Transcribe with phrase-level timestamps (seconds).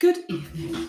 [0.00, 0.88] Good evening.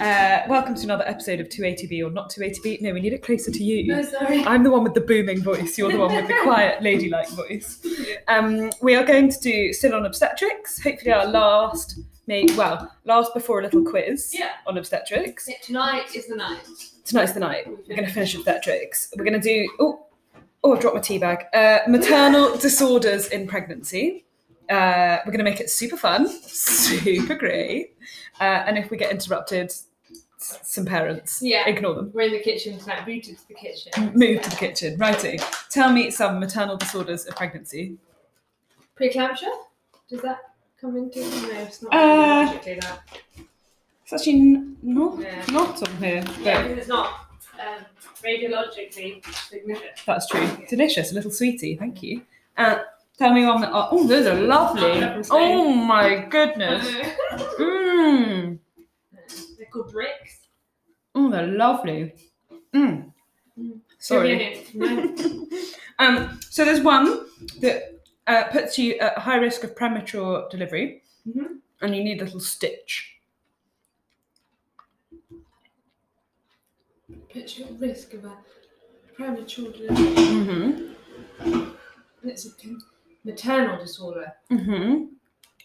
[0.00, 2.80] Uh, welcome to another episode of 280B or not 280B.
[2.82, 3.86] No, we need it closer to you.
[3.86, 4.44] No, sorry.
[4.44, 5.78] I'm the one with the booming voice.
[5.78, 7.80] You're the one with the quiet, ladylike voice.
[8.26, 10.82] Um, we are going to do still on obstetrics.
[10.82, 14.50] Hopefully, our last, maybe well, last before a little quiz Yeah.
[14.66, 15.48] on obstetrics.
[15.48, 16.66] Yeah, Tonight is the night.
[17.04, 17.68] Tonight's the night.
[17.68, 19.10] We're going to finish obstetrics.
[19.16, 19.68] We're going to do.
[19.78, 20.06] Oh,
[20.64, 21.44] oh, I've dropped my tea bag.
[21.54, 24.24] Uh, maternal disorders in pregnancy.
[24.70, 27.96] Uh, we're going to make it super fun, super great.
[28.40, 29.86] Uh, and if we get interrupted, s-
[30.38, 31.66] some parents, Yeah.
[31.68, 32.10] ignore them.
[32.14, 33.04] We're in the kitchen tonight.
[33.04, 33.92] Booted to the kitchen.
[34.14, 34.96] Move to the kitchen.
[34.98, 35.38] Righty.
[35.70, 37.96] Tell me some maternal disorders of pregnancy.
[38.98, 39.50] Preeclampsia?
[40.08, 40.38] Does that
[40.80, 41.20] come into?
[41.20, 43.00] No, it's not Uh, that.
[44.02, 45.44] It's actually n- not Yeah.
[45.50, 47.26] not on here, but Yeah, because it's not
[47.58, 47.84] um,
[48.22, 49.92] radiologically significant.
[50.06, 50.46] that's true.
[50.68, 51.76] Delicious, a little sweetie.
[51.76, 52.22] Thank you.
[52.56, 52.80] Uh,
[53.18, 53.70] tell me one that.
[53.72, 54.82] Oh, those are lovely.
[55.02, 55.56] Oh, from Spain.
[55.58, 56.86] Oh my goodness.
[57.58, 58.58] Mmm.
[59.56, 60.46] They're called bricks.
[61.14, 62.14] Oh, they're lovely.
[62.74, 63.12] Mm.
[63.58, 63.80] Mm.
[63.98, 64.64] Sorry.
[66.00, 67.26] Um, so there's one
[67.60, 71.58] that uh, puts you at high risk of premature delivery, Mhm.
[71.82, 73.14] and you need a little stitch.
[77.32, 78.36] Puts you at risk of a
[79.14, 80.14] premature delivery.
[80.16, 81.52] Mm-hmm.
[81.52, 81.76] And
[82.30, 82.82] it's a con-
[83.24, 84.32] maternal disorder.
[84.50, 85.04] Mm-hmm.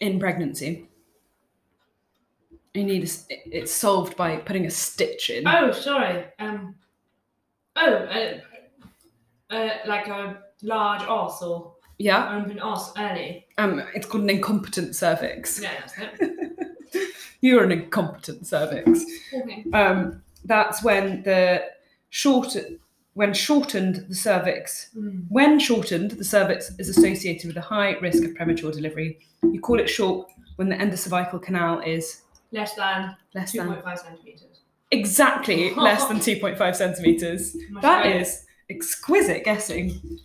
[0.00, 0.88] In pregnancy.
[2.74, 5.46] You need a, it's solved by putting a stitch in.
[5.46, 6.24] Oh, sorry.
[6.38, 6.74] Um.
[7.76, 8.40] Oh, uh,
[9.54, 12.36] uh, like a large os or Yeah.
[12.42, 13.46] open os early.
[13.58, 15.60] Um, it's called an incompetent cervix.
[15.60, 17.12] Yeah, that's it.
[17.40, 19.04] You're an incompetent cervix.
[19.34, 19.64] Okay.
[19.72, 21.64] Um, that's when the
[22.10, 22.56] short
[23.14, 25.26] when shortened the cervix Mm.
[25.28, 29.18] when shortened the cervix is associated with a high risk of premature delivery.
[29.42, 32.22] You call it short when the endocervical canal is
[32.52, 34.60] Less than less two than point five centimeters.
[34.90, 37.56] exactly less than 2.5 centimeters.
[37.80, 40.18] That is exquisite guessing.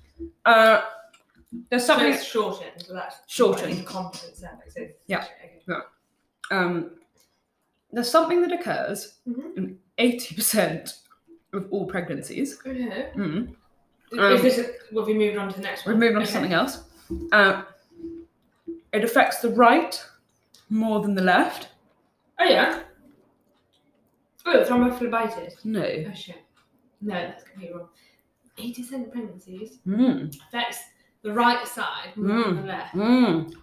[0.44, 0.82] Uh,
[1.70, 2.72] there's So something it's shortened.
[2.86, 3.78] So that's Shortened.
[3.80, 4.76] Incompetent cervix.
[5.08, 5.24] Yeah.
[5.44, 5.80] Okay.
[6.52, 6.92] um,
[7.92, 9.58] there's something that occurs Mhm.
[9.58, 11.00] in 80%
[11.58, 12.60] of all pregnancies.
[12.66, 13.10] Okay.
[13.16, 13.50] Mm.
[14.12, 14.58] Is Um, this?
[14.60, 15.96] A, well, we moved on to the next one?
[15.96, 16.00] One.
[16.00, 16.28] moving on Okay.
[16.28, 16.84] to something else.
[17.32, 17.64] Uh,
[18.94, 20.04] it affects the right
[20.70, 21.70] more than the left.
[22.40, 22.82] Oh yeah.
[24.46, 25.64] Oh, thrombophlebitis.
[25.66, 25.82] No.
[25.84, 26.42] Oh shit.
[27.02, 27.90] No, that's completely wrong.
[28.58, 30.36] Eighty percent of pregnancies Mm.
[30.48, 30.80] affects
[31.24, 32.96] the right side more than the left.
[32.96, 33.54] Mm.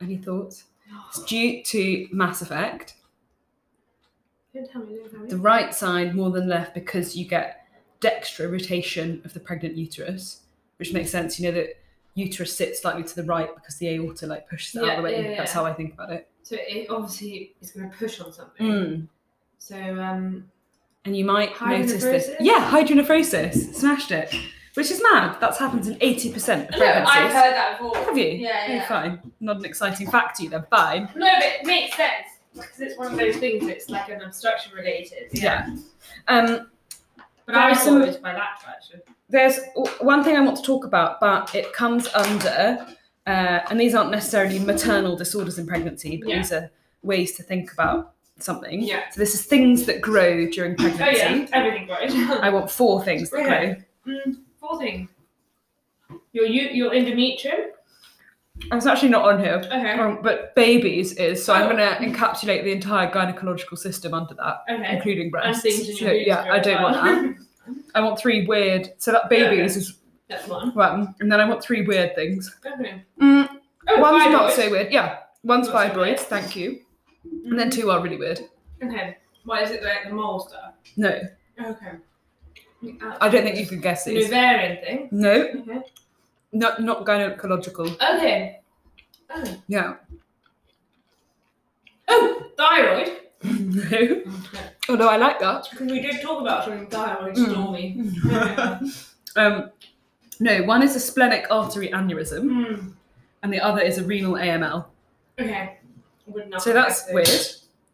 [0.00, 0.64] Any thoughts?
[1.08, 2.94] It's due to mass effect.
[2.94, 2.96] Don't tell me.
[2.96, 4.41] Don't tell me.
[4.54, 7.66] The right side more than left because you get
[8.00, 10.42] dextra rotation of the pregnant uterus,
[10.76, 11.40] which makes sense.
[11.40, 11.78] You know that
[12.14, 15.02] uterus sits slightly to the right because the aorta like pushes it out of the
[15.04, 15.22] way.
[15.30, 15.54] yeah, That's yeah.
[15.54, 16.28] how I think about it.
[16.42, 18.66] So it obviously is going to push on something.
[18.66, 19.08] Mm.
[19.58, 20.50] So um,
[21.04, 22.30] And you might notice this.
[22.40, 23.74] Yeah, hydronephrosis.
[23.74, 24.34] Smashed it.
[24.74, 25.36] Which is mad.
[25.38, 27.14] That's happens in 80% of no, pregnancies.
[27.14, 27.94] I've heard that before.
[28.04, 28.24] Have you?
[28.24, 29.32] Yeah, Oh, fine.
[29.38, 30.64] Not an exciting fact to you then.
[30.70, 31.10] Fine.
[31.14, 33.66] No, but it makes sense because it's one of those things.
[33.66, 35.28] It's like an obstruction related.
[35.32, 35.74] Yeah.
[36.28, 36.68] Um,
[37.46, 39.00] But I some- always bilateral actually.
[39.28, 39.58] there's
[40.00, 42.86] one thing I want to talk about, but it comes under,
[43.26, 46.36] uh, and these aren't necessarily maternal disorders in pregnancy, but Yeah.
[46.38, 46.70] these are
[47.02, 48.80] ways to think about something.
[48.82, 49.08] Yeah.
[49.10, 51.04] So this is things that grow during pregnancy.
[51.04, 52.12] Oh yeah, everything grows.
[52.40, 53.82] I want four things that Okay.
[54.04, 54.14] grow.
[54.14, 55.08] mm, four things.
[56.32, 57.70] Your you your endometrium.
[58.70, 59.62] It's actually not on here.
[59.64, 59.92] Okay.
[59.98, 61.76] Um, but babies is, so I'm Oh.
[61.76, 64.94] going to encapsulate the entire gynecological system under that, Okay.
[64.96, 65.64] including breasts.
[65.64, 67.76] in So, yeah, I don't want that.
[67.94, 68.90] I want three weird.
[68.98, 70.74] So that babies is That's one.
[70.74, 72.54] one, and then I want three weird things.
[72.64, 73.02] Okay.
[73.20, 73.48] Mm,
[73.88, 74.92] Oh, one's not so weird.
[74.92, 75.96] Yeah, one's Not so fibroids.
[76.06, 76.20] weird.
[76.20, 76.80] Thank you.
[77.46, 78.40] And then two are really weird.
[78.82, 79.16] Okay.
[79.44, 80.74] Why is it like the mole stuff?
[80.96, 81.20] No,
[81.60, 81.92] Okay.
[83.20, 84.26] I don't think you can guess An these.
[84.26, 85.08] ovarian thing.
[85.12, 85.80] No, Okay.
[86.52, 87.88] Not not gynecological.
[88.16, 88.60] Okay.
[89.34, 89.44] Oh.
[89.68, 89.94] Yeah.
[92.08, 93.12] Oh, thyroid.
[93.44, 94.22] no.
[94.88, 95.68] Although I like that.
[95.70, 97.50] Because we did talk about something thyroid Mm.
[97.50, 98.92] stormy.
[99.34, 99.70] Um,
[100.40, 102.42] no, one is a splenic artery aneurysm,
[102.76, 102.88] Hmm.
[103.42, 104.84] and the other is a renal AML.
[105.40, 105.78] Okay.
[106.58, 107.30] So that's weird.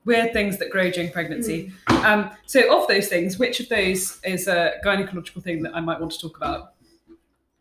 [0.04, 1.70] Weird things that grow during pregnancy.
[1.86, 6.00] Um, so of those things, which of those is a gynecological thing that I might
[6.00, 6.72] want to talk about?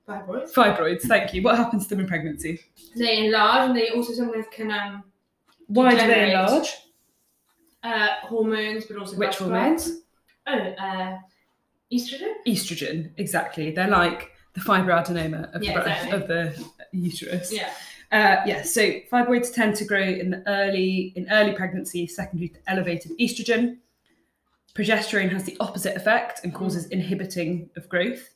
[0.07, 0.53] Fibroids.
[0.53, 1.01] Fibroids.
[1.01, 1.41] Thank you.
[1.41, 2.59] What happens to them in pregnancy?
[2.95, 5.03] They enlarge and they also sometimes can um
[5.67, 6.29] Why do they Degenerate.
[6.33, 6.69] enlarge?
[7.83, 9.85] uh hormones but also Which blood hormones?
[9.85, 9.95] flow.
[10.47, 11.17] Oh, uh
[11.91, 12.33] estrogen?
[12.47, 13.11] Estrogen.
[13.17, 13.71] Exactly.
[13.71, 16.21] They're like the fibroadenoma of, Yeah, the, breast, exactly.
[16.21, 16.65] of the
[16.97, 17.53] uterus.
[17.53, 17.69] Yeah.
[18.09, 18.81] Uh, yeah, so
[19.11, 23.77] fibroids tend to grow in the early in early pregnancy, secondary to elevated estrogen.
[24.73, 28.29] Progesterone has the opposite effect and causes inhibiting of growth.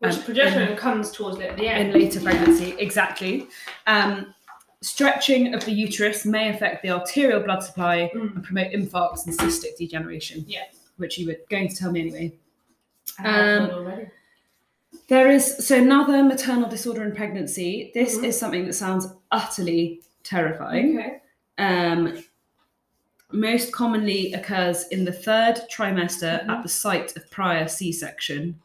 [0.00, 1.90] Which Um, progesterone comes towards the, the end.
[1.94, 2.74] in later pregnancy.
[2.78, 3.46] Exactly.
[3.86, 4.34] Um,
[4.80, 8.34] stretching of the uterus may affect the arterial blood supply Mm.
[8.36, 10.44] and promote infarcts and cystic degeneration.
[10.48, 10.64] Yeah.
[10.96, 12.32] Which you were going to tell me anyway.
[13.22, 14.06] Um.
[15.08, 17.90] There is so another maternal disorder in pregnancy.
[17.94, 18.24] This Mhm.
[18.24, 20.98] is something that sounds utterly terrifying.
[20.98, 21.20] Okay.
[21.58, 22.22] Um,
[23.32, 26.48] most commonly occurs in the third trimester Mhm.
[26.48, 28.60] at the site of prior C-section.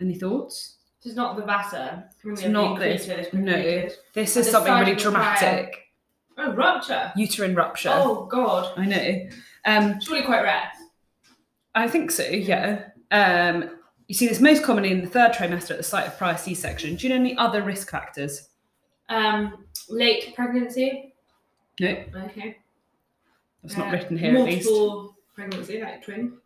[0.00, 0.76] Any thoughts?
[1.02, 2.08] This is not the Vasa.
[2.24, 3.08] It's not this.
[3.32, 3.88] No.
[4.14, 5.76] This is something really dramatic.
[6.38, 7.12] Oh, rupture.
[7.16, 7.90] Uterine rupture.
[7.92, 8.72] Oh God.
[8.78, 9.28] I know.
[9.64, 10.70] Um, Surely quite rare.
[11.74, 12.24] I think so.
[12.24, 12.84] Yeah.
[13.10, 13.70] Um,
[14.08, 16.96] you see this most commonly in the third trimester at the site of prior C-section.
[16.96, 18.48] Do you know any other risk factors?
[19.08, 21.14] Um, late pregnancy.
[21.80, 21.88] No,
[22.24, 22.58] Okay.
[23.76, 24.68] not Uh, written here at least.
[24.68, 26.38] Multiple pregnancy, like twin.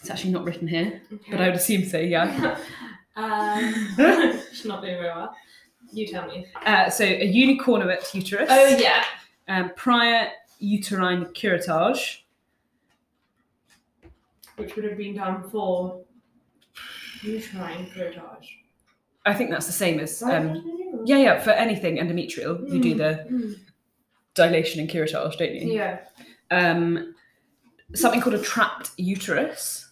[0.00, 1.30] It's actually not written here, Okay.
[1.30, 1.98] but I would assume so.
[1.98, 2.58] Yeah.
[3.16, 3.72] um,
[4.52, 5.34] she's not doing very well.
[5.92, 6.46] You tell me.
[6.64, 8.48] Uh, so a unicorn unicornuate uterus.
[8.50, 9.04] Oh yeah.
[9.48, 12.18] Um, prior uterine curettage.
[14.56, 16.00] Which would have been done for
[17.22, 18.48] uterine curettage.
[19.24, 20.22] I think that's the same as.
[20.22, 20.62] Um,
[21.04, 21.40] yeah, yeah.
[21.40, 23.56] For anything endometrial, you do the
[24.34, 25.72] dilation and curettage, don't you?
[25.72, 25.98] Yeah.
[26.50, 27.14] um,
[27.94, 29.85] something called a trapped uterus,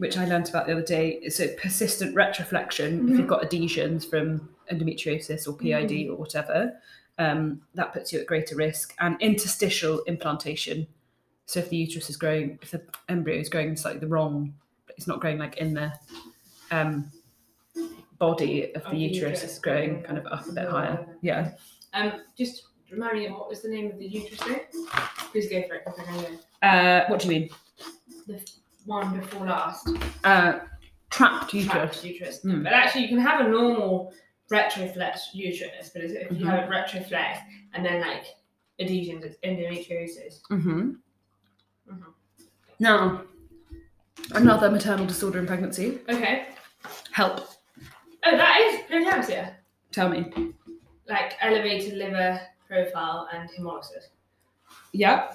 [0.00, 1.20] which I learned about the other day.
[1.24, 3.04] A persistent retroflexion.
[3.08, 3.18] If Mhm.
[3.18, 6.12] you've got adhesions from endometriosis or PID Mm-hmm.
[6.12, 6.80] or whatever,
[7.18, 8.94] um, that puts you at greater risk.
[8.98, 10.86] And interstitial implantation.
[11.44, 14.54] So if the uterus is growing, if the embryo is growing slightly the wrong,
[14.96, 15.92] it's not growing like in the
[16.70, 17.10] um,
[18.18, 21.06] body of the uterus, it's growing kind of up a bit higher.
[21.20, 21.52] Yeah.
[21.92, 24.40] Um, just remind me, what was the name of the uterus?
[25.32, 25.82] Please go for it.
[25.86, 26.66] if I can go.
[26.66, 27.50] Uh, what do you mean?
[28.26, 28.40] The
[28.86, 29.88] one before last.
[30.24, 30.60] Uh,
[31.10, 31.72] trapped uterus.
[31.72, 32.40] Trapped uterus.
[32.44, 32.64] Mm.
[32.64, 34.12] But actually, you can have a normal
[34.50, 36.50] retroflex uterus, but if you Mhm.
[36.50, 37.38] have a retroflex
[37.74, 38.24] and then like
[38.80, 40.40] adhesions, it's endometriosis.
[40.50, 40.90] Mm-hmm.
[41.90, 42.04] Mhm.
[42.78, 43.22] Now,
[44.32, 45.98] another maternal disorder in pregnancy.
[46.08, 46.46] Okay.
[47.12, 47.40] Help.
[48.24, 49.54] Oh, that is preeclampsia.
[49.92, 50.32] Tell me.
[51.08, 54.08] Like elevated liver profile and hemolysis.
[54.92, 55.32] Yeah.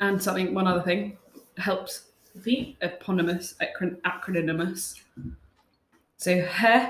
[0.00, 1.16] And something, one other thing.
[1.56, 2.07] Helps.
[2.34, 2.76] Repeat.
[2.80, 5.00] Eponymous, acron- acronymous.
[6.16, 6.86] So, he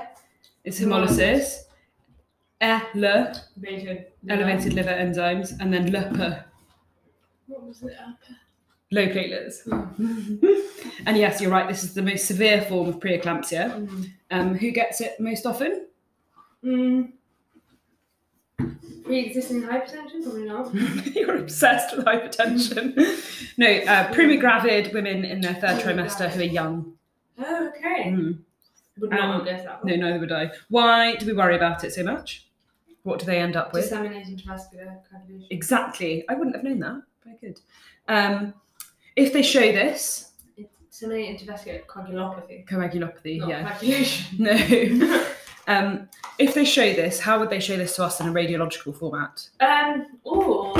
[0.63, 1.63] is hemolysis.
[2.61, 3.33] E, le,
[3.63, 4.05] Elevated.
[4.27, 5.53] elevated liver enzymes.
[5.59, 6.43] And then lepe,
[7.47, 7.95] What was it?
[8.91, 9.67] low platelets.
[11.05, 11.67] and yes, you're right.
[11.69, 13.87] This is the most severe form of preeclampsia.
[13.87, 14.09] Mm.
[14.31, 15.87] Um, who gets it most often?
[16.63, 17.11] Mm.
[19.05, 20.21] Pre-existing hypertension?
[20.23, 20.73] Probably not.
[21.15, 22.95] You're obsessed with hypertension.
[23.57, 26.93] no, uh, primigravid women in their third trimester who are young.
[27.39, 28.09] Oh, okay.
[28.11, 28.39] Mm.
[28.99, 30.51] Would not Um, guessed that No, neither would I.
[30.69, 32.45] Why do we worry about it so much?
[33.03, 33.83] What do they end up with?
[33.83, 35.47] Disseminating intravascular coagulation.
[35.49, 36.25] Exactly.
[36.29, 37.01] I wouldn't have known that.
[37.23, 37.59] Very good.
[38.07, 38.53] Um,
[39.15, 40.31] if they show this,
[40.91, 42.67] Disseminating intravascular coagulopathy.
[42.67, 43.69] coagulopathy, Not yeah.
[43.71, 44.37] coagulation.
[44.43, 45.25] No.
[45.69, 48.93] um, if they show this, how would they show this to us in a radiological
[48.95, 49.47] format?
[49.61, 50.73] um, or...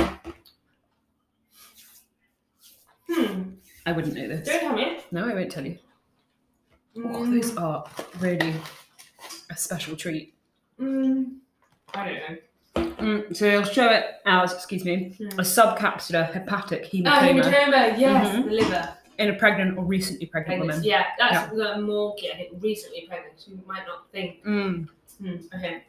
[3.10, 3.42] Hmm.
[3.86, 4.46] I wouldn't know this.
[4.46, 4.98] Don't tell me.
[5.10, 5.78] No, I won't tell you.
[6.96, 7.84] Oh, Mm, those are
[8.18, 8.54] really
[9.50, 10.34] a special treat.
[10.80, 11.36] mm,
[11.94, 12.36] I don't know.
[13.02, 15.38] Mm, so they'll show it as, excuse me, Hmm.
[15.40, 18.44] a subcapsular hepatic Oh, hematoma hematoma, yes, Mhm.
[18.44, 18.94] the liver.
[19.20, 20.88] In a pregnant or recently pregnant Pregnancy.
[20.88, 21.02] woman.
[21.02, 23.34] Yeah, that's the more I think recently pregnant.
[23.36, 24.42] so You might not think.
[24.44, 24.88] Mm.
[25.20, 25.84] Hmm, okay.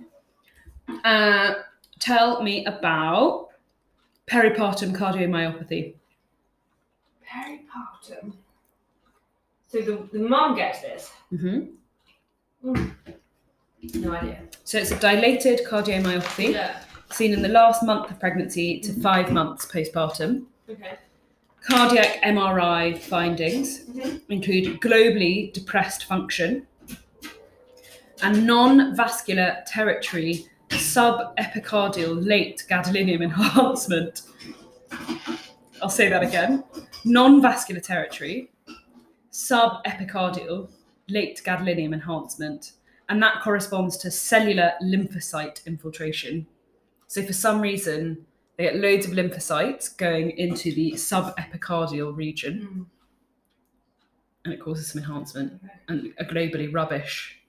[1.05, 1.53] Uh,
[1.99, 3.47] tell me about
[4.27, 5.93] peripartum cardiomyopathy.
[7.27, 8.33] Peripartum.
[9.67, 11.11] So the, the mum gets this.
[11.29, 11.59] hmm
[12.63, 14.41] No idea.
[14.65, 16.81] So it's a dilated cardiomyopathy Yeah.
[17.11, 20.45] seen in the last month of pregnancy to five months postpartum.
[20.69, 20.97] Okay.
[21.61, 24.21] Cardiac MRI findings Mhm.
[24.29, 26.65] include globally depressed function
[28.23, 34.23] and non-vascular territory subepicardial late gadolinium enhancement.
[35.81, 36.63] I'll say that again.
[37.05, 38.51] Non-vascular territory
[39.31, 40.69] subepicardial
[41.07, 42.73] late gadolinium enhancement,
[43.09, 46.47] and that corresponds to cellular lymphocyte infiltration.
[47.07, 48.25] So for some reason,
[48.61, 52.85] they get loads of lymphocytes going into the subepicardial region Mm.
[54.45, 57.39] and it causes some enhancement and a globally rubbish,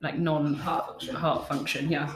[0.00, 1.14] like non Heart function.
[1.16, 1.88] heart function.
[1.90, 2.12] Yeah.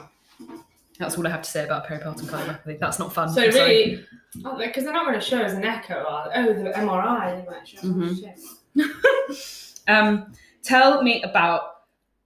[0.99, 2.79] That's all I have to say about peripartum cardiomyopathy.
[2.79, 3.29] That's not fun.
[3.29, 6.03] So really, because they're not going to show us an echo.
[6.07, 7.43] Oh, the MRI.
[7.43, 7.79] They might show.
[7.79, 8.37] Mhm.
[9.87, 10.31] Um,
[10.63, 11.61] tell me about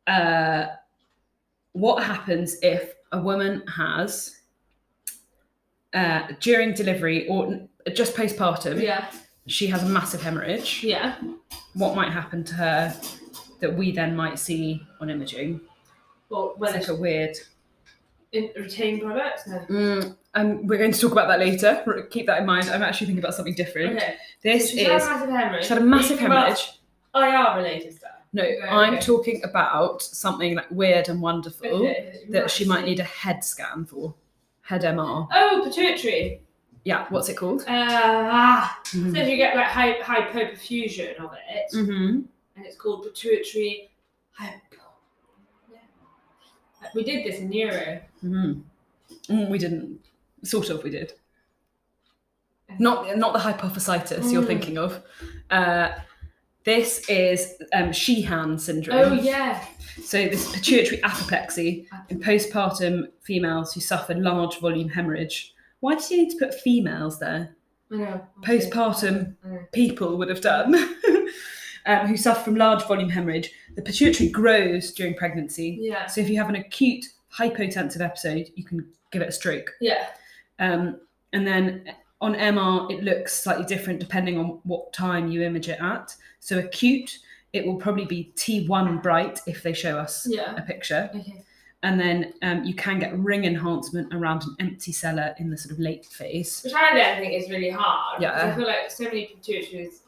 [0.08, 0.66] uh,
[1.72, 4.42] what happens if a woman has
[5.96, 9.06] uh, during delivery or just postpartum, Yeah.
[9.48, 10.84] she has a massive hemorrhage.
[10.84, 11.16] Yeah.
[11.74, 12.96] What might happen to her
[13.62, 15.62] that we then might see on imaging?
[16.30, 17.38] Well, It's whether like a weird.
[18.32, 19.48] in retained products.
[19.48, 19.60] No.
[19.70, 21.84] Mm, and we're going to talk about that later.
[22.10, 22.70] Keep that in mind.
[22.70, 23.96] I'm actually thinking about something different.
[23.98, 24.16] Okay.
[24.44, 25.64] This had is a massive hemorrhage.
[25.64, 26.80] she had a massive hemorrhage.
[27.16, 28.12] IR related stuff.
[28.34, 29.02] No, Okay, I'm okay.
[29.06, 33.86] talking about something like weird and wonderful Okay, that she might need a head scan
[33.86, 34.14] for.
[34.66, 35.28] Head MR.
[35.32, 36.42] Oh, pituitary.
[36.84, 37.62] Yeah, what's it called?
[37.62, 38.80] Uh, ah.
[38.86, 39.16] Mm-hmm.
[39.16, 42.22] So you get like hy- hypoperfusion of it, hmm
[42.58, 43.90] and it's called pituitary
[44.32, 44.78] hypo.
[45.72, 46.90] Yeah.
[46.96, 48.02] We did this in neuro.
[48.22, 48.54] hmm
[49.30, 50.00] Mm, we didn't.
[50.44, 51.14] Sort of, we did.
[52.80, 54.48] Not not the hypophysitis you're Mm.
[54.48, 55.02] thinking of.
[55.50, 55.90] Uh,
[56.66, 58.98] this is um, Sheehan syndrome.
[58.98, 59.64] Oh yeah.
[60.04, 65.54] So this pituitary apoplexy in postpartum females who suffer large volume hemorrhage.
[65.80, 67.56] Why did you need to put females there?
[67.92, 68.28] I know.
[68.42, 69.60] Postpartum I know.
[69.72, 70.76] people would have done.
[71.86, 73.52] um, who suffer from large volume hemorrhage.
[73.76, 75.78] The pituitary grows during pregnancy.
[75.80, 76.08] Yeah.
[76.08, 79.72] So if you have an acute hypotensive episode, you can give it a stroke.
[79.80, 80.08] Yeah.
[80.60, 81.00] Um,
[81.34, 81.94] and then
[82.26, 86.16] on MR, it looks slightly different depending on what time you image it at.
[86.40, 87.20] So acute,
[87.54, 90.28] it will probably be T1 bright if they show us
[90.58, 91.10] a picture.
[91.16, 91.44] Okay.
[91.84, 95.72] And then um, you can get ring enhancement around an empty sella in the sort
[95.72, 96.62] of late phase.
[96.64, 98.22] Which I don't think is really hard.
[98.24, 98.52] Yeah.
[98.52, 100.00] I feel like so many pituitaries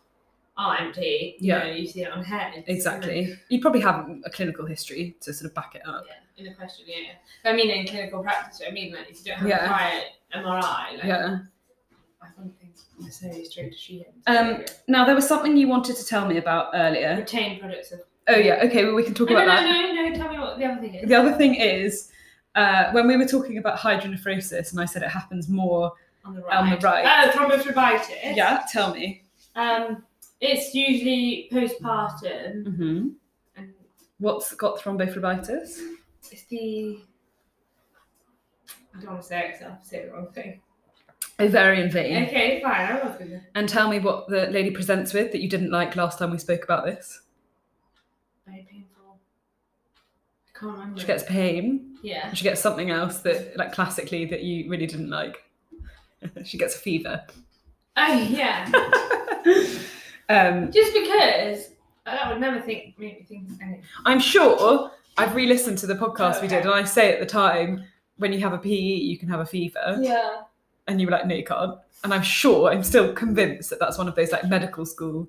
[0.57, 1.35] are empty.
[1.39, 1.59] You Yeah.
[1.59, 2.63] know, you see it on heads.
[2.67, 3.37] Exactly.
[3.49, 6.05] You probably have a clinical history to sort of back it up.
[6.07, 6.95] Yeah, in a question, yeah.
[7.43, 7.51] yeah.
[7.51, 9.65] I mean, in clinical practice, I mean, like, if you don't have Yeah.
[9.65, 10.01] a prior
[10.33, 11.37] MRI, like, Yeah.
[12.21, 12.27] I
[12.59, 14.03] think necessarily straight to.
[14.27, 17.15] Um, Now, there was something you wanted to tell me about earlier.
[17.17, 18.01] Retain products of.
[18.27, 18.61] Oh, yeah.
[18.65, 19.63] Okay, well, we can talk No, about no, that.
[19.63, 21.07] no, no, no, tell me what the other thing is.
[21.07, 22.11] The other thing is,
[22.55, 25.93] uh, when we were talking about hydronephrosis, and I said it happens more.
[26.25, 26.57] On the right.
[26.57, 27.05] On the right.
[27.05, 28.35] Oh, thrombophlebitis.
[28.35, 29.23] Yeah, tell me.
[29.55, 30.03] Um,
[30.41, 33.07] it's usually postpartum, hmm
[33.55, 33.73] and
[34.19, 35.79] What's got thrombophlebitis?
[36.31, 36.99] it's the.
[38.95, 40.59] I don't want to say it 'cause I'll say the wrong thing.
[41.39, 42.25] Ovarian vein.
[42.25, 42.91] Okay, fine.
[42.91, 43.41] I was gonna.
[43.55, 46.37] And tell me what the lady presents with that you didn't like last time we
[46.39, 47.21] spoke about this.
[48.47, 49.19] Very painful.
[50.55, 50.99] I can't remember.
[50.99, 51.97] She gets pain.
[52.01, 52.33] yeah.
[52.33, 55.43] She gets something else that, like, classically that you really didn't like.
[56.43, 57.23] she gets a fever.
[57.95, 58.71] Oh yeah.
[60.29, 61.71] um, Just because
[62.05, 63.83] I would never think make me think anything.
[64.05, 67.83] I'm sure I've re-listened to the podcast we did, and I say at the time,
[68.17, 70.41] when you have a PE, you can have a fever, Yeah.
[70.87, 71.77] And you were like, no, you can't.
[72.03, 75.27] And I'm sure, I'm still convinced that that's one of those like medical school.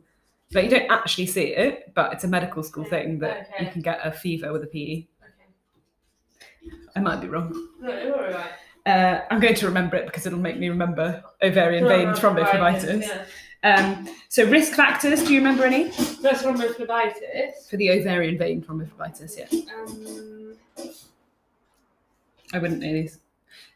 [0.53, 3.65] Like you don't actually see it, but it's a medical school thing that Okay.
[3.67, 5.07] you can get a fever with a PE.
[5.23, 6.77] Okay.
[6.97, 7.53] I might be wrong.
[7.81, 8.50] No, you're all right.
[8.87, 13.03] Uh, I'm going to remember it because it'll make me remember ovarian vein thrombophlebitis.
[13.03, 13.25] Yeah.
[13.65, 15.85] Um, so risk factors, do you remember any
[16.23, 17.69] That's thrombophlebitis.
[17.69, 19.37] for the ovarian vein thrombophlebitis?
[19.37, 20.55] Yeah, Um,
[22.55, 23.19] I wouldn't know these.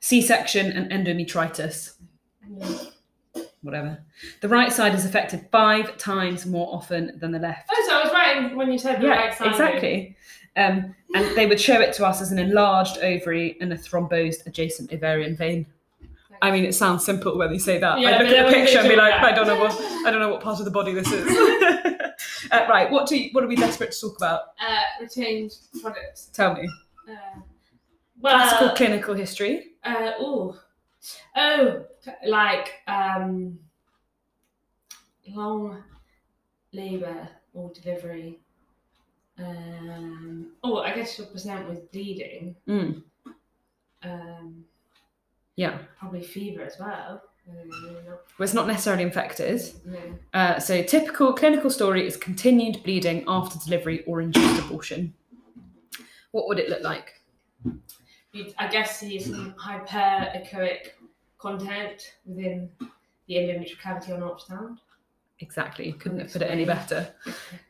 [0.03, 1.93] C-section and endometritis,
[2.59, 3.43] yeah.
[3.63, 4.03] whatever.
[4.41, 7.71] The right side is affected five times more often than the left.
[7.73, 9.53] Oh, so I was right when you said the yeah, right side.
[9.53, 10.17] exactly.
[10.57, 14.45] Um, and they would show it to us as an enlarged ovary and a thrombosed
[14.45, 15.67] adjacent ovarian vein.
[16.43, 18.01] I mean, it sounds simple when you say that.
[18.01, 19.73] Yeah, I look at the picture and be like, that- I don't know what,
[20.05, 21.25] I don't know what part of the body this is.
[22.51, 24.41] uh, right, what do you, what are we desperate to talk about?
[24.61, 26.27] Uh, retained products.
[26.33, 26.69] Tell me.
[27.09, 27.41] Uh,
[28.21, 29.72] well, Classical clinical history.
[29.85, 30.61] Uh, oh,
[31.37, 31.85] oh,
[32.27, 33.59] like um,
[35.29, 35.83] long
[36.73, 38.39] labour or delivery.
[39.39, 42.55] Um, oh, I guess you'll present with bleeding.
[42.69, 43.03] Mm,
[44.05, 44.65] Um,
[45.57, 47.23] yeah, probably fever as well.
[47.49, 47.71] Um,
[48.07, 49.61] well, it's not necessarily infected.
[49.85, 49.99] no.
[50.33, 55.15] Uh, so, typical clinical story is continued bleeding after delivery or induced abortion.
[56.31, 57.21] What would it look like?
[58.33, 60.91] You'd, I guess see some hyperechoic
[61.39, 62.71] content within
[63.27, 64.79] the endometrial cavity on ultrasound.
[65.41, 67.13] Exactly, couldn't have put it any better.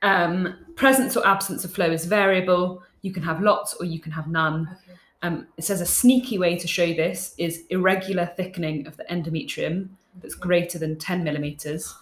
[0.02, 2.82] Um, presence or absence of flow is variable.
[3.00, 4.68] You can have lots or you can have none.
[4.70, 4.98] Okay.
[5.22, 9.88] Um, it says a sneaky way to show this is irregular thickening of the endometrium
[10.20, 11.94] that's greater than 10 millimeters,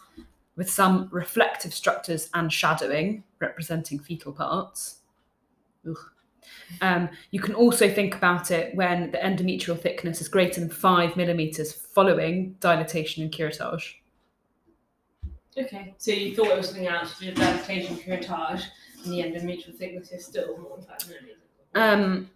[0.56, 4.96] with some reflective structures and shadowing representing fetal parts.
[5.88, 5.96] Ugh.
[6.80, 11.16] Um, you can also think about it when the endometrial thickness is greater than five
[11.16, 13.94] millimeters following dilatation and curettage.
[15.58, 18.64] Okay, so you thought it was something else to do with dilatation, curettage,
[19.04, 21.36] and the endometrial thickness is still more than five millimeters.
[21.74, 22.30] Um,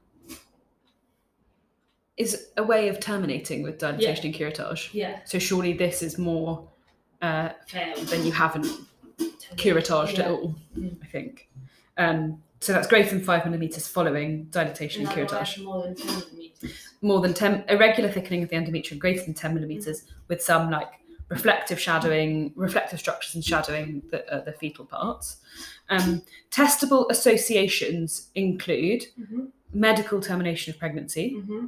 [2.17, 4.91] is a way of terminating with dilatation and curettage.
[4.93, 6.69] Yeah, So surely this is more
[7.23, 8.67] uh, than you haven't
[9.57, 10.55] curettaged at all.
[10.77, 10.97] Mm.
[11.03, 11.49] I think.
[11.97, 15.63] Um, so that's greater than five millimeters following dilatation And curettage.
[15.63, 16.89] more than 10 millimeters.
[17.03, 20.91] More than ten irregular thickening of the endometrium greater than ten millimeters with some like
[21.29, 25.39] reflective shadowing, reflective structures and shadowing the, uh, the fetal parts.
[25.91, 29.45] Um, testable associations include Mm-hmm.
[29.73, 31.67] medical termination of pregnancy, Mm-hmm.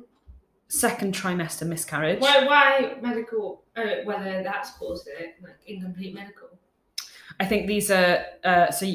[0.69, 2.21] second trimester miscarriage.
[2.21, 6.49] Why, why medical, uh, whether that's caused it, like incomplete medical?
[7.41, 8.87] I think these are uh, so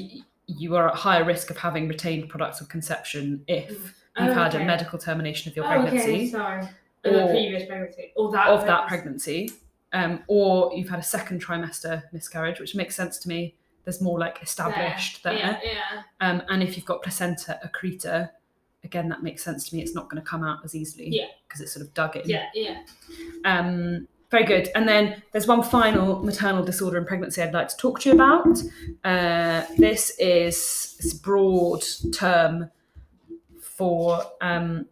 [0.58, 4.54] you are at higher risk of having retained products of conception if you've Oh, had
[4.54, 4.64] okay.
[4.64, 6.64] a medical termination of your Oh, pregnancy okay, sorry.
[7.06, 8.12] Or previous pregnancy.
[8.16, 9.52] Or that of that pregnancy,
[9.94, 13.56] um, or you've had a second trimester miscarriage, which makes sense to me.
[13.86, 15.34] There's more like established there.
[15.34, 16.02] Yeah, yeah.
[16.20, 18.30] Um, and if you've got placenta accreta,
[18.84, 19.82] again, that makes sense to me.
[19.82, 21.26] It's not going to come out as easily Yeah.
[21.48, 22.30] because it's sort of dug in.
[22.30, 22.84] Yeah, yeah.
[23.46, 24.70] Um, very good.
[24.74, 28.16] And then there's one final maternal disorder in pregnancy I'd like to talk to you
[28.16, 28.62] about.
[29.04, 31.84] Uh, this is this broad
[32.14, 32.72] term
[33.60, 34.86] for um,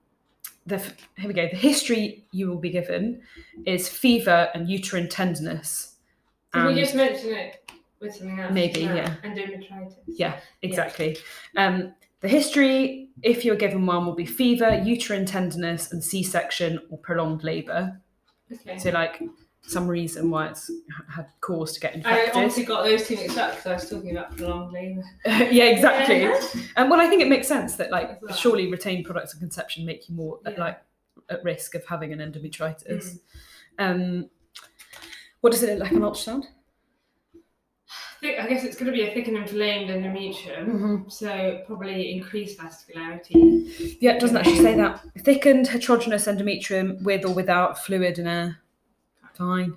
[0.66, 0.78] the
[1.18, 1.48] here we go.
[1.50, 3.22] The history you will be given
[3.66, 5.96] is fever and uterine tenderness.
[6.54, 8.54] Did we just mention it with something else?
[8.54, 9.16] Maybe, No, yeah.
[9.24, 9.94] Endometritis.
[10.08, 11.18] Yeah, exactly.
[11.56, 16.98] Um, the history, if you're given one, will be fever, uterine tenderness, and C-section or
[16.98, 18.02] prolonged labour.
[18.52, 18.78] Okay.
[18.80, 19.22] So, like,
[19.62, 20.72] some reason why it's
[21.10, 22.30] had cause to get infected.
[22.30, 25.04] I obviously got those two mixed up because I was talking about prolonged labour.
[25.26, 26.22] yeah, exactly.
[26.22, 26.42] Yeah.
[26.76, 28.34] And well, I think it makes sense that, like, well.
[28.34, 30.54] surely retained products of conception make you more Yeah.
[30.58, 30.82] like
[31.30, 32.86] at risk of having an endometritis.
[32.88, 33.20] Mm.
[33.78, 34.30] Um,
[35.42, 36.46] what does it look like on ultrasound?
[38.22, 41.10] I guess it's going to be a thickened and inflamed endometrium, Mm-hmm.
[41.10, 43.98] so probably increased vascularity.
[44.02, 45.02] Yeah, it doesn't actually say that.
[45.20, 48.58] Thickened heterogeneous endometrium with or without fluid and air.
[49.36, 49.74] Fine.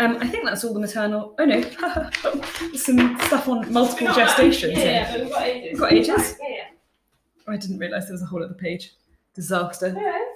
[0.00, 1.34] Um, I think that's all the maternal.
[1.38, 1.60] Oh no,
[2.74, 4.72] some stuff on multiple gestations.
[4.76, 5.70] Yeah, yeah, but we've got ages.
[5.72, 6.36] We've got ages?
[6.40, 6.64] Yeah, yeah.
[7.52, 8.94] I didn't realise there was a whole other page.
[9.34, 9.88] Disaster.
[9.96, 10.27] Yeah, we're all good.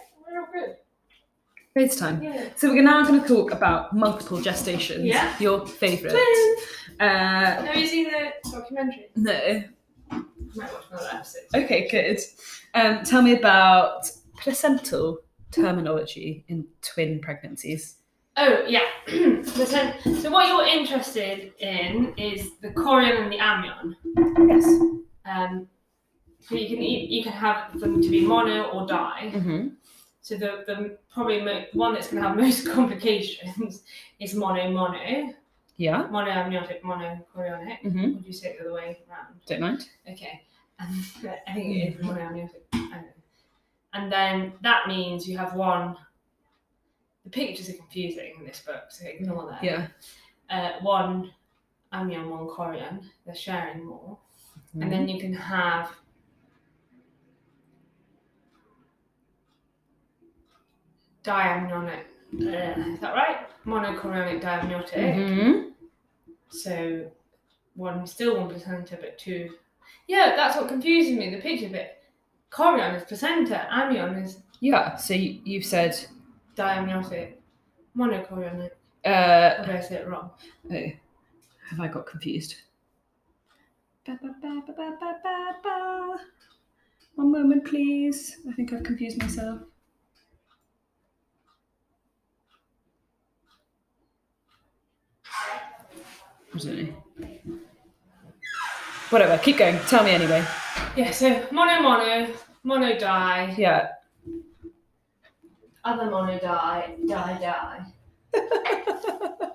[1.74, 2.22] Loads time.
[2.22, 2.48] Yeah.
[2.56, 5.06] So we're now going to talk about multiple gestations.
[5.06, 5.34] Yeah.
[5.40, 6.14] Your favourite.
[7.00, 7.04] Uh,
[7.64, 9.08] Have you seen the documentary?
[9.16, 9.64] no.
[10.54, 11.40] Might watch another episode.
[11.54, 12.18] Okay, good.
[12.74, 17.96] Um, tell me about placental terminology in twin pregnancies.
[18.36, 18.80] Oh yeah.
[19.44, 23.96] So what you're interested in is the chorion and the amnion.
[24.48, 24.64] Yes.
[25.24, 25.68] Um,
[26.40, 29.30] so you can eat, you can have them to be mono or di.
[29.34, 29.68] Mm-hmm.
[30.22, 33.82] So the the probably mo- one that's going to have most complications
[34.20, 35.32] is mono mono
[35.76, 36.06] Yeah.
[36.10, 37.82] mono amniotic mono chorionic.
[37.82, 38.14] Mm-hmm.
[38.14, 39.34] Would you say it the other way around?
[39.46, 39.88] Don't mind.
[40.08, 40.42] Okay.
[40.78, 40.90] And
[41.48, 42.64] I think it is mono amniotic.
[42.72, 43.22] I don't know.
[43.94, 45.96] And then that means you have one.
[47.24, 49.62] The pictures are confusing in this book, so ignore that.
[49.62, 49.86] Yeah.
[50.50, 51.32] Uh, one
[51.92, 53.02] amnion, one chorion.
[53.26, 54.18] They're sharing more,
[54.80, 55.90] and then you can have.
[61.24, 62.00] Diamnionic,
[62.34, 63.46] uh, is that right?
[63.64, 64.94] Monochorionic diamniotic.
[65.14, 65.68] Mm-hmm.
[66.50, 67.10] So
[67.74, 69.50] one still one placenta, but two.
[70.08, 71.30] Yeah, that's what confuses me.
[71.30, 72.02] The picture bit.
[72.50, 73.66] Chorion is placenta.
[73.72, 74.96] Amnion is Yeah.
[74.96, 75.96] So you, you've said.
[76.56, 77.34] diamniotic.
[77.96, 78.70] Monochorionic.
[79.04, 80.30] Uh, Or did I say it wrong?
[80.70, 80.90] oh,
[81.70, 82.56] have I got confused?
[84.06, 86.16] Ba, ba, ba, ba, ba, ba, ba, ba.
[87.14, 88.38] One moment, please.
[88.48, 89.60] I think I've confused myself.
[96.54, 96.92] I.
[99.10, 99.38] Whatever.
[99.38, 99.78] Keep going.
[99.88, 100.44] Tell me anyway.
[100.96, 101.10] Yeah.
[101.10, 102.28] So mono mono
[102.62, 103.88] mono die, Yeah.
[105.84, 107.84] other mono die, die die.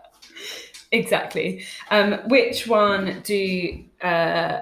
[0.91, 1.63] exactly.
[1.91, 4.61] Um, which one do uh,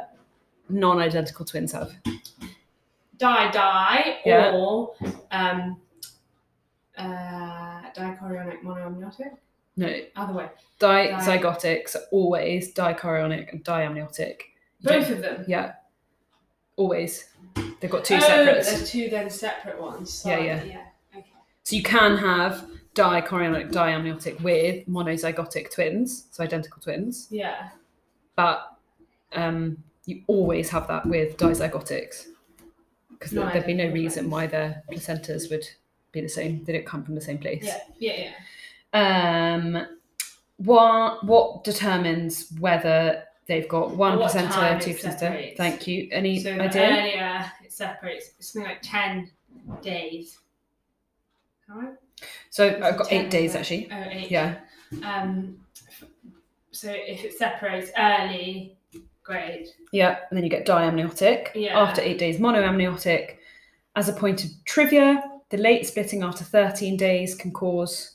[0.70, 1.94] non-identical twins have?
[3.18, 4.52] Die die Yeah.
[4.54, 4.94] or
[5.32, 5.78] um
[6.98, 9.38] uh dichorionic monoamniotic.
[9.78, 9.94] No.
[10.16, 10.50] Other way.
[10.80, 14.42] Dizygotics are always dichorionic and diamniotic.
[14.82, 15.46] Both of them.
[15.48, 15.74] Yeah.
[16.76, 17.30] Always.
[17.80, 18.66] They've got two oh, separate.
[18.66, 20.24] There's two then separate ones.
[20.26, 20.64] Yeah, yeah.
[20.64, 20.86] yeah.
[21.16, 21.26] Okay.
[21.64, 27.70] So you can have dichorionic diamniotic with monozygotic twins, so identical twins, Yeah.
[28.36, 28.78] but
[29.34, 32.28] um, you always have that with dizygotics
[33.12, 35.68] because No, there'd be no reason why their placentas would
[36.12, 36.64] be the same.
[36.64, 37.64] They don't come from the same place.
[37.66, 38.32] Yeah, yeah, yeah.
[38.96, 39.86] Um,
[40.58, 45.58] what what determines whether they've got one time two separates.
[45.58, 46.08] Thank you.
[46.12, 46.90] Any So idea?
[46.90, 49.30] earlier it separates, it's something like 10
[49.82, 50.40] days.
[51.70, 51.94] Alright?
[52.50, 53.90] So Is I've got eight days or- actually.
[53.92, 54.32] Oh, eight.
[54.32, 54.60] Yeah.
[55.04, 55.58] Um,
[56.72, 58.78] so if it separates early,
[59.24, 59.68] great.
[59.92, 61.50] Yeah, and then you get diamniotic.
[61.54, 61.80] Yeah.
[61.80, 63.36] After eight days, monoamniotic.
[63.96, 68.15] As a point of trivia, the late splitting after 13 days can cause It's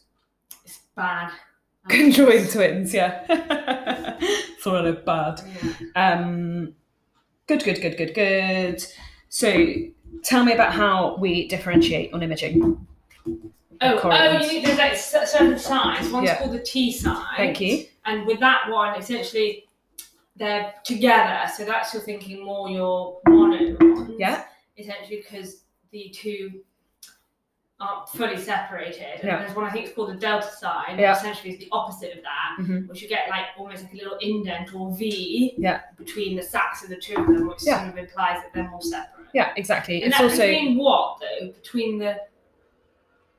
[1.01, 1.33] bad.
[1.89, 2.93] conjoined twins.
[2.93, 4.19] Yeah.
[4.61, 5.41] Sort of bad.
[5.63, 5.73] Yeah.
[5.97, 6.75] Um,
[7.47, 8.85] good, good, good, good, good.
[9.31, 9.75] So
[10.23, 12.87] tell me about how we differentiate on imaging.
[13.83, 16.11] Oh, oh, you need, there's like certain size.
[16.11, 16.39] One's Yeah.
[16.39, 17.25] called the T sign.
[17.37, 17.87] Thank you.
[18.05, 19.65] And with that one, essentially,
[20.37, 21.51] they're together.
[21.57, 24.13] So that's you're thinking more your mono ones.
[24.19, 24.45] Yeah.
[24.77, 26.61] Essentially, because the two
[27.81, 29.21] aren't fully separated.
[29.25, 29.37] Yeah.
[29.37, 30.99] And there's one I think it's called the delta sign.
[30.99, 31.12] Yeah.
[31.12, 32.57] Which essentially is the opposite of that.
[32.61, 32.88] Mhm.
[32.88, 35.55] Which you get like almost like a little indent or V.
[35.57, 35.81] Yeah.
[35.97, 37.79] Between the sacs of the two of them, which Yeah.
[37.79, 39.27] sort of implies that they're more separate.
[39.33, 40.03] Yeah, exactly.
[40.03, 41.49] And it's also between what though?
[41.53, 42.21] Between the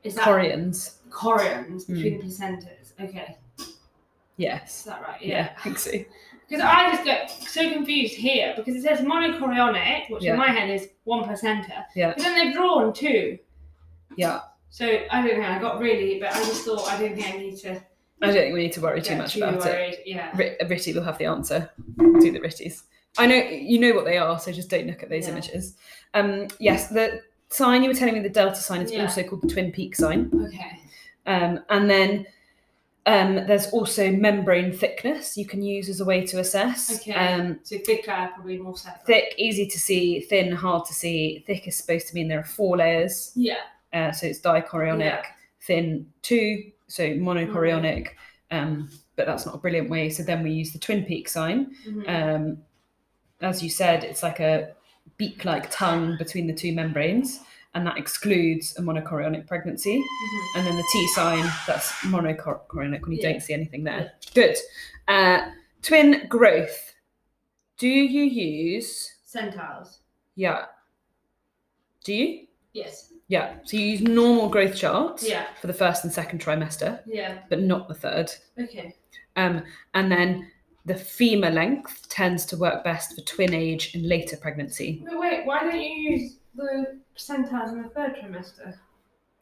[0.04, 0.96] is that chorions.
[1.10, 1.94] chorions Hmm.
[1.96, 2.94] between the placentas?
[3.00, 3.78] Okay, is
[4.38, 4.84] Yes.
[4.84, 5.22] that right?
[5.22, 5.92] Yeah, I think so.
[6.48, 10.34] Because I just get so confused here because it says monochorionic, which Yeah.
[10.34, 11.86] in my head is one placenta.
[11.96, 12.10] Yeah.
[12.16, 13.38] But then they've drawn two.
[14.18, 14.42] Yeah.
[14.70, 15.48] So I don't know.
[15.48, 17.82] I got really, but I just thought I don't think I need to
[18.24, 20.04] I don't think we need to worry too much about it.
[20.06, 20.30] Yeah.
[20.38, 21.70] Ri- Ritty will have the answer.
[21.98, 22.84] Do the Ritties.
[23.18, 25.32] I know you know what they are, so just don't look at those Yeah.
[25.34, 25.76] images.
[26.14, 29.02] Um, yes, the sign you were telling me, the delta sign, is Yeah.
[29.04, 30.30] also called the twin peak sign.
[30.48, 30.80] Okay.
[31.26, 32.26] Um, and then
[33.08, 37.02] um, there's also membrane thickness you can use as a way to assess.
[37.02, 37.14] Okay.
[37.14, 39.06] Um, So thicker, probably more separate.
[39.08, 41.44] thick, easy to see, thin, hard to see.
[41.48, 43.56] Thick is supposed to mean there are four layers, Yeah.
[43.94, 45.00] Uh, so it's dichorionic.
[45.00, 45.26] Yeah.
[45.62, 48.10] Thin, two, so monochorionic.
[48.50, 50.10] Um, but that's not a brilliant way.
[50.10, 51.76] So then we use the twin peak sign.
[51.88, 52.10] Mhm.
[52.10, 52.58] Um,
[53.42, 54.74] as you said, it's like a
[55.18, 57.40] beak-like tongue between the two membranes,
[57.74, 59.98] and that excludes a monochorionic pregnancy.
[60.00, 60.46] Mhm.
[60.58, 63.32] And then the T sign, that's monochorionic when you Yeah.
[63.34, 64.14] don't see anything there.
[64.34, 64.58] Good.
[65.08, 65.52] Uh,
[65.82, 66.94] twin growth.
[67.78, 69.16] Do you use?
[69.24, 70.00] Centiles.
[70.36, 70.66] Yeah.
[72.04, 72.48] Do you?
[72.74, 73.11] Yes.
[73.32, 73.54] Yeah.
[73.64, 75.46] So you use normal growth charts Yeah.
[75.62, 77.38] for the first and second trimester, Yeah.
[77.50, 78.30] but not the third.
[78.60, 78.94] Okay.
[79.38, 79.64] Um,
[79.94, 80.52] and then
[80.86, 85.46] the femur length tends to work best for twin age and later pregnancy But wait,
[85.46, 88.76] why don't you use the percentiles in the third trimester?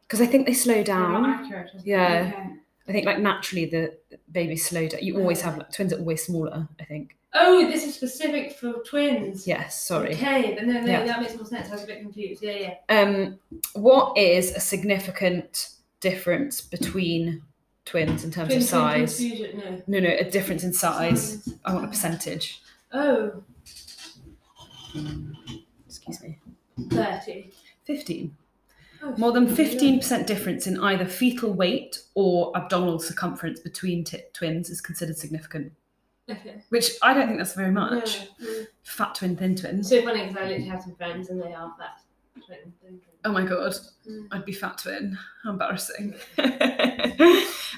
[0.02, 1.22] because I think they slow They're down.
[1.22, 1.70] not accurate.
[1.74, 1.86] is it?
[1.88, 2.32] Yeah.
[2.32, 2.50] Okay.
[2.88, 3.96] I think like naturally the
[4.30, 5.02] babies slow down.
[5.02, 6.68] You always have like, twins are always smaller.
[6.80, 7.16] I think.
[7.32, 9.46] Oh, this is specific for twins.
[9.46, 9.80] Yes.
[9.84, 10.14] Sorry.
[10.14, 11.04] Okay, then no, no, Yeah.
[11.04, 11.68] that makes more sense.
[11.68, 12.42] I was a bit confused.
[12.42, 13.00] Yeah, yeah.
[13.00, 13.38] Um,
[13.74, 17.42] what is a significant difference between
[17.84, 19.20] twins in terms Twin of size?
[19.20, 19.82] No.
[19.86, 21.48] No, no, a difference in size.
[21.64, 22.60] I want a percentage.
[22.92, 23.42] Oh,
[25.86, 26.38] Excuse me.
[26.90, 27.52] 30.
[27.84, 28.36] 15.
[29.02, 34.68] Oh, More than 15% difference in either fetal weight or abdominal circumference between t- twins
[34.68, 35.72] is considered significant,
[36.30, 36.62] Okay.
[36.68, 38.20] which I don't think that's very much.
[38.38, 38.64] No, no.
[38.84, 39.88] Fat twin, thin twins.
[39.88, 42.00] So funny because I literally have some friends and they are fat.
[42.46, 43.00] Twin, twin, twin.
[43.24, 43.74] Oh my god,
[44.08, 44.28] Mm.
[44.32, 45.18] I'd be fat twin.
[45.44, 46.14] How embarrassing.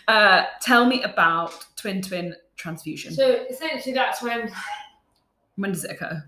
[0.09, 3.12] uh, tell me about twin twin transfusion.
[3.15, 4.51] So essentially, that's when
[5.57, 6.23] when does it occur?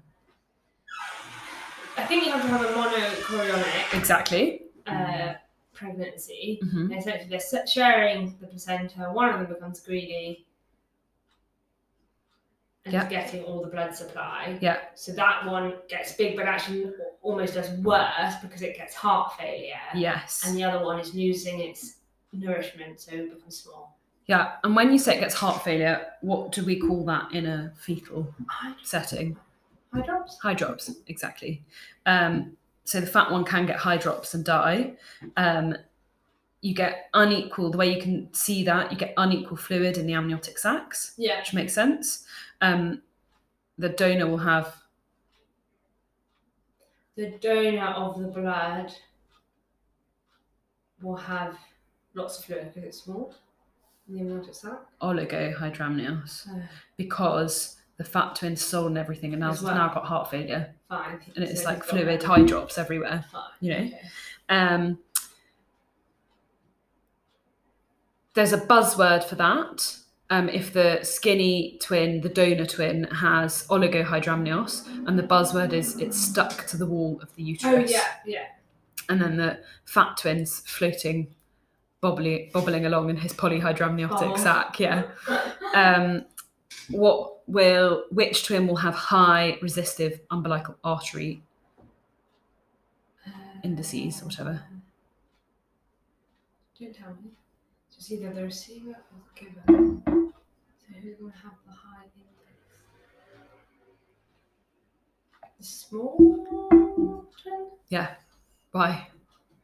[1.96, 4.62] I think you have to have a monochorionic Exactly.
[4.87, 5.34] uh,
[5.72, 6.58] pregnancy.
[6.62, 9.10] hmm essentially, they're sharing the placenta.
[9.12, 10.46] One of them becomes greedy
[12.84, 13.08] and Yeah.
[13.08, 14.58] getting all the blood supply.
[14.60, 14.78] Yeah.
[14.94, 16.92] So that one gets big, but actually
[17.22, 19.80] almost does worse because it gets heart failure.
[19.94, 20.44] Yes.
[20.46, 21.96] And the other one is losing its
[22.32, 23.96] nourishment, so it becomes small.
[24.26, 24.56] Yeah.
[24.64, 27.72] And when you say it gets heart failure, what do we call that in a
[27.76, 28.34] fetal
[28.82, 29.36] setting?
[29.94, 30.38] Hydrops?
[30.42, 31.62] High drops, exactly.
[32.04, 34.94] Um, so the fat one can get hydrops and die.
[35.36, 35.76] Um,
[36.60, 40.14] you get unequal, the way you can see that, you get unequal fluid in the
[40.14, 41.38] amniotic sacs, Yeah.
[41.38, 42.26] which makes sense.
[42.64, 43.03] Um,
[43.79, 44.74] the donor will have,
[47.16, 48.92] The donor of the blood
[51.03, 51.57] will have
[52.14, 53.35] lots of fluid because it's small
[54.09, 54.79] the amniotic sac.
[55.03, 56.50] oligohydramnios So,
[56.96, 59.74] because the fat twin's stolen everything and now well.
[59.74, 61.20] now got heart failure fine.
[61.37, 63.42] and it's So like fluid hydrops everywhere Fine.
[63.61, 63.79] you know.
[63.87, 64.00] Okay.
[64.48, 64.98] um
[68.35, 69.96] there's a buzzword for that
[70.30, 76.18] um, if the skinny twin, the donor twin, has oligohydramnios, and the buzzword is it's
[76.18, 77.64] stuck to the wall of the uterus.
[77.72, 77.90] Oh uterus.
[77.92, 78.46] yeah, yeah.
[79.08, 81.34] And then the fat twin's floating,
[82.02, 84.37] bobbly, bobbling along in his polyhydramniotic Oh.
[84.37, 84.80] sac.
[84.80, 85.04] Yeah.
[85.74, 86.24] Um,
[86.88, 91.42] what will which twin will have high resistive umbilical artery
[93.62, 94.62] indices, or whatever?
[96.80, 97.30] Don't tell me.
[98.04, 98.96] Just either the receiver or
[99.34, 99.62] the giver.
[99.66, 102.52] So who's going to have the high index?
[105.58, 107.66] The small twin?
[107.88, 108.10] Yeah.
[108.72, 109.08] Why?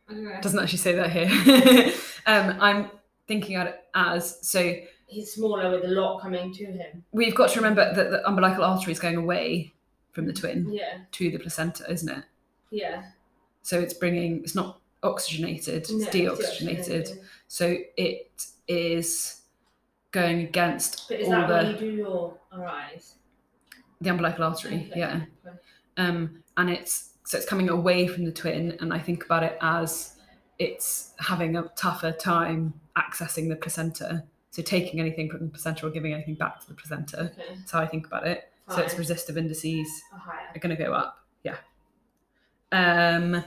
[0.09, 0.41] I don't know.
[0.41, 1.93] Doesn't actually say that here.
[2.27, 2.91] um, I'm
[3.29, 4.75] thinking of it as so.
[5.07, 7.05] He's smaller with a lot coming to him.
[7.13, 9.75] We've got to remember that the umbilical artery is going away
[10.13, 12.25] from the twin Yeah, to the placenta, isn't it?
[12.71, 13.03] yeah.
[13.61, 14.39] So it's bringing.
[14.45, 15.75] It's not oxygenated.
[15.75, 17.19] It's No, deoxygenated.
[17.53, 19.41] So it is
[20.13, 23.17] going against But is all that the where you do your RIs?
[24.01, 24.87] the umbilical artery.
[24.89, 25.01] Okay.
[25.01, 25.23] Yeah.
[25.97, 29.59] um, and it's so it's coming away from the twin, and I think about it
[29.61, 30.17] as
[30.61, 34.23] it's having a tougher time accessing the placenta.
[34.53, 37.33] So taking anything from the placenta or giving anything back to the placenta.
[37.33, 37.57] Okay.
[37.57, 38.49] That's how I think about it.
[38.69, 40.47] So its resistive indices higher.
[40.55, 41.19] are going to go up.
[41.43, 41.57] Yeah.
[42.71, 43.43] Um,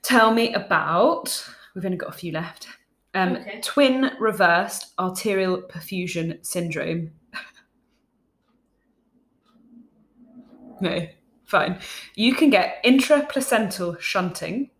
[0.00, 1.46] tell me about.
[1.74, 2.68] We've only got a few left.
[3.14, 3.60] Um, Okay.
[3.62, 7.12] Twin reversed arterial perfusion syndrome.
[10.80, 11.06] no,
[11.46, 11.78] fine.
[12.14, 14.70] You can get intraplacental shunting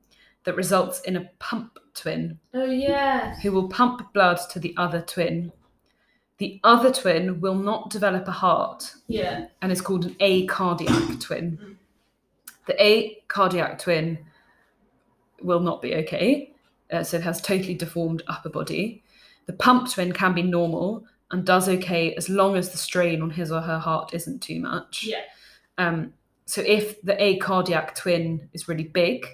[0.45, 3.37] that results in a pump twin Oh yeah.
[3.41, 5.53] who will pump blood to the other twin.
[6.39, 9.47] The other twin will not develop a heart Yeah.
[9.61, 11.59] and is called an acardiac twin.
[11.61, 11.77] Mm.
[12.67, 12.75] The
[13.29, 14.19] acardiac twin
[15.43, 16.53] will not be okay,
[16.93, 19.03] uh, so it has totally deformed upper body.
[19.47, 23.31] The pump twin can be normal and does okay as long as the strain on
[23.31, 25.05] his or her heart isn't too much.
[25.05, 25.21] Yeah.
[25.79, 26.13] Um,
[26.47, 29.27] so if the acardiac twin is really big,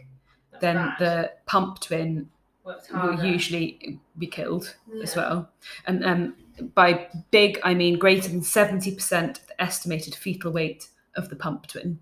[0.51, 0.99] That's then bad.
[0.99, 2.29] the pump twin
[2.65, 5.49] will usually be killed as well.
[5.87, 6.35] And um,
[6.75, 11.67] by big, I mean greater than 70% of the estimated fetal weight of the pump
[11.69, 11.99] twin.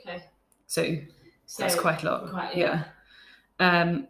[0.00, 0.24] Okay.
[0.66, 0.96] So
[1.46, 2.30] So that's quite a lot.
[2.30, 2.84] quite- yeah.
[3.60, 4.08] Um,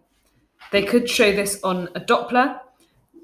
[0.72, 2.60] they could show this on a Doppler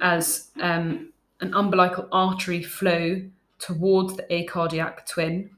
[0.00, 3.22] as um, an umbilical artery flow
[3.58, 5.50] towards the acardiac twin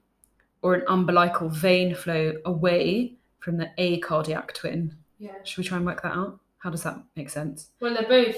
[0.62, 4.94] or an umbilical vein flow away from the acardiac twin.
[5.18, 5.32] Yeah.
[5.44, 6.38] Should we try and work that out?
[6.58, 7.68] How does that make sense?
[7.80, 8.36] Well, they're both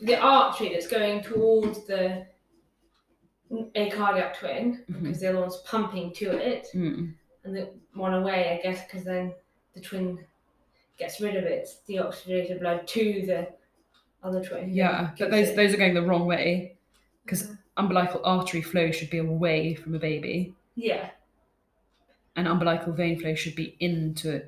[0.00, 2.26] the artery that's going towards the
[3.76, 5.02] acardiac twin Mhm.
[5.02, 7.14] because the other one's pumping to it, Mm.
[7.44, 9.34] and the one away, I guess, because then
[9.74, 10.18] the twin
[10.98, 13.48] gets rid of it, its deoxygenated blood to the
[14.22, 14.70] other twin.
[14.70, 16.76] Yeah, but those it- those are going the wrong way
[17.24, 21.10] because umbilical artery flow should be away from a baby, yeah,
[22.36, 24.42] and umbilical vein flow should be into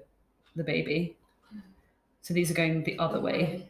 [0.56, 1.16] the baby.
[2.22, 3.68] So these are going the other way.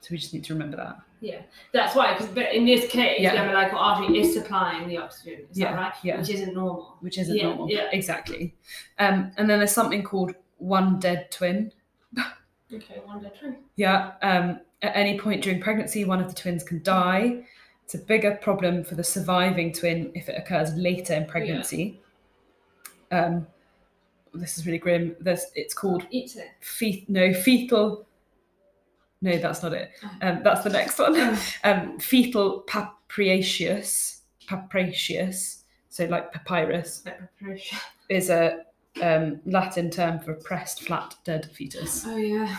[0.00, 0.96] So we just need to remember that.
[1.20, 1.40] Yeah,
[1.72, 3.32] that's why, because in this case, Yeah.
[3.34, 5.46] the umbilical artery is supplying the oxygen.
[5.50, 5.94] Is Yeah, that right?
[6.02, 6.18] yeah.
[6.20, 6.96] Which isn't normal.
[7.00, 7.70] which isn't Yeah, normal.
[7.70, 7.88] yeah.
[7.92, 8.54] Exactly.
[8.98, 11.72] Um, and then there's something called one dead twin.
[12.72, 13.56] Okay, one dead twin.
[13.76, 14.12] Yeah.
[14.22, 17.44] Um, at any point during pregnancy, one of the twins can die.
[17.84, 22.00] It's a bigger problem for the surviving twin if it occurs later in pregnancy.
[23.12, 23.46] Um,
[24.32, 25.14] this is really grim.
[25.20, 26.06] There's, it's called
[26.60, 28.06] fe- no fetal.
[29.20, 29.90] No, that's not it.
[30.22, 31.14] Um, that's the next one.
[31.64, 37.78] Um, fetal papyraceus, papyraceus, so like papyrus, Like preparation.
[38.08, 38.64] is a
[39.02, 42.04] um, Latin term for pressed flat dead fetus.
[42.06, 42.56] Oh yeah.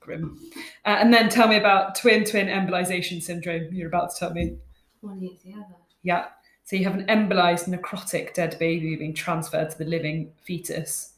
[0.00, 0.38] Grim.
[0.84, 3.72] Uh, and then tell me about twin twin embolization syndrome.
[3.72, 4.56] You're about to tell me.
[5.00, 5.76] One eats the other.
[6.02, 6.26] Yeah.
[6.64, 11.12] So you have an embolized necrotic dead baby being transferred to the living fetus.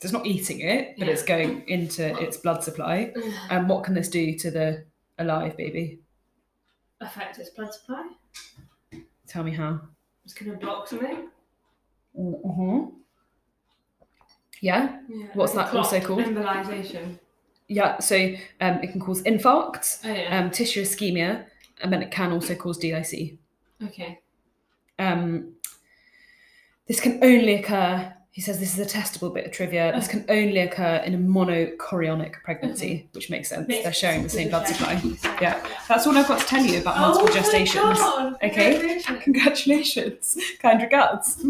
[0.00, 1.12] So it's not eating it, but Yeah.
[1.12, 3.12] it's going into its blood supply.
[3.50, 4.84] And what can this do to the
[5.18, 6.00] alive baby?
[7.00, 8.10] Affect its blood supply.
[9.28, 9.80] Tell me how.
[10.24, 11.28] It's gonna block something.
[12.18, 12.96] Mm-hmm.
[14.62, 14.96] Yeah.
[15.08, 15.26] Yeah.
[15.34, 16.20] What's that also called?
[16.20, 17.18] Embolization.
[17.68, 17.98] Yeah.
[17.98, 18.16] So
[18.60, 20.38] um, it can cause infarcts, Oh yeah.
[20.38, 21.44] um, tissue ischemia,
[21.82, 23.34] and then it can also cause DIC.
[23.84, 24.20] okay.
[24.98, 25.54] Um,
[26.86, 30.24] this can only occur, he says this is a testable bit of trivia, this can
[30.28, 33.66] only occur in a monochorionic pregnancy, which makes sense.
[33.66, 35.00] Makes They're sharing the same blood supply.
[35.40, 35.64] Yeah.
[35.88, 38.34] That's all I've got to tell you about multiple Oh gestations.
[38.44, 38.78] Okay.
[38.78, 39.22] congratulations.
[39.24, 40.38] Congratulations.
[40.60, 41.44] Kind regards.